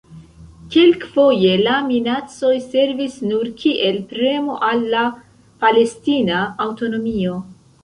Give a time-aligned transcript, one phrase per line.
[0.75, 5.05] Kelkfoje la minacoj servis nur kiel premo al la
[5.67, 7.39] palestina aŭtonomio.